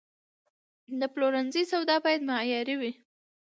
د 0.99 1.01
پلورنځي 1.13 1.63
سودا 1.71 1.95
باید 2.05 2.21
معیاري 2.29 2.75
وي. 2.81 2.91